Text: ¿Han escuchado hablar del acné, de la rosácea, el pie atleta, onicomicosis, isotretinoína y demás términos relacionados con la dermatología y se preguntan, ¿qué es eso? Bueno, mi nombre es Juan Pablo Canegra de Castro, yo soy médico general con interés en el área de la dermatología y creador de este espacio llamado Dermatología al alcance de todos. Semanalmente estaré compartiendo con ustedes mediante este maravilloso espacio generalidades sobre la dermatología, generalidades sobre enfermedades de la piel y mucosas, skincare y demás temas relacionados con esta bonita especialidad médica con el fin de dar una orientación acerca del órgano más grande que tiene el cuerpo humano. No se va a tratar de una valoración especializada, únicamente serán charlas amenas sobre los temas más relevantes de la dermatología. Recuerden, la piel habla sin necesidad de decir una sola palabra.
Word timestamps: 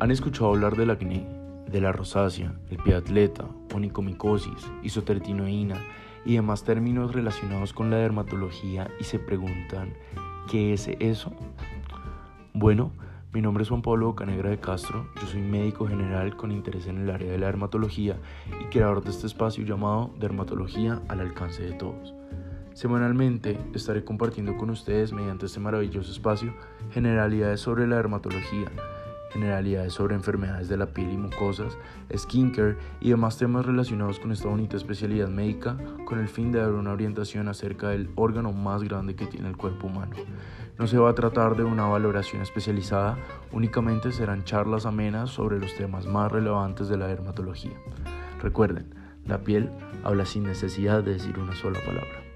¿Han 0.00 0.10
escuchado 0.10 0.50
hablar 0.50 0.76
del 0.76 0.90
acné, 0.90 1.24
de 1.70 1.80
la 1.80 1.92
rosácea, 1.92 2.52
el 2.70 2.78
pie 2.78 2.96
atleta, 2.96 3.44
onicomicosis, 3.72 4.70
isotretinoína 4.82 5.76
y 6.24 6.34
demás 6.34 6.64
términos 6.64 7.14
relacionados 7.14 7.72
con 7.72 7.90
la 7.90 7.98
dermatología 7.98 8.90
y 8.98 9.04
se 9.04 9.20
preguntan, 9.20 9.94
¿qué 10.50 10.72
es 10.72 10.88
eso? 10.98 11.32
Bueno, 12.54 12.90
mi 13.32 13.40
nombre 13.40 13.62
es 13.62 13.68
Juan 13.68 13.82
Pablo 13.82 14.16
Canegra 14.16 14.50
de 14.50 14.58
Castro, 14.58 15.06
yo 15.20 15.26
soy 15.28 15.42
médico 15.42 15.86
general 15.86 16.36
con 16.36 16.50
interés 16.50 16.88
en 16.88 16.98
el 16.98 17.10
área 17.10 17.30
de 17.30 17.38
la 17.38 17.46
dermatología 17.46 18.16
y 18.60 18.64
creador 18.64 19.04
de 19.04 19.10
este 19.10 19.28
espacio 19.28 19.64
llamado 19.64 20.12
Dermatología 20.18 21.02
al 21.08 21.20
alcance 21.20 21.62
de 21.62 21.72
todos. 21.72 22.14
Semanalmente 22.72 23.58
estaré 23.74 24.04
compartiendo 24.04 24.56
con 24.56 24.70
ustedes 24.70 25.12
mediante 25.12 25.46
este 25.46 25.60
maravilloso 25.60 26.10
espacio 26.10 26.52
generalidades 26.90 27.60
sobre 27.60 27.86
la 27.86 27.96
dermatología, 27.96 28.70
generalidades 29.34 29.92
sobre 29.92 30.14
enfermedades 30.14 30.68
de 30.68 30.76
la 30.76 30.86
piel 30.86 31.12
y 31.12 31.16
mucosas, 31.16 31.76
skincare 32.16 32.76
y 33.00 33.10
demás 33.10 33.36
temas 33.36 33.66
relacionados 33.66 34.20
con 34.20 34.32
esta 34.32 34.48
bonita 34.48 34.76
especialidad 34.76 35.28
médica 35.28 35.76
con 36.06 36.20
el 36.20 36.28
fin 36.28 36.52
de 36.52 36.60
dar 36.60 36.72
una 36.72 36.92
orientación 36.92 37.48
acerca 37.48 37.88
del 37.88 38.08
órgano 38.14 38.52
más 38.52 38.84
grande 38.84 39.16
que 39.16 39.26
tiene 39.26 39.48
el 39.48 39.56
cuerpo 39.56 39.88
humano. 39.88 40.14
No 40.78 40.86
se 40.86 40.98
va 40.98 41.10
a 41.10 41.14
tratar 41.14 41.56
de 41.56 41.64
una 41.64 41.86
valoración 41.86 42.42
especializada, 42.42 43.18
únicamente 43.52 44.12
serán 44.12 44.44
charlas 44.44 44.86
amenas 44.86 45.30
sobre 45.30 45.58
los 45.58 45.74
temas 45.74 46.06
más 46.06 46.30
relevantes 46.30 46.88
de 46.88 46.96
la 46.96 47.08
dermatología. 47.08 47.76
Recuerden, 48.40 48.94
la 49.26 49.38
piel 49.38 49.70
habla 50.04 50.26
sin 50.26 50.44
necesidad 50.44 51.02
de 51.02 51.14
decir 51.14 51.38
una 51.38 51.54
sola 51.54 51.80
palabra. 51.84 52.33